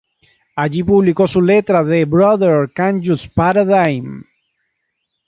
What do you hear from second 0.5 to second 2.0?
Allí publicó su letra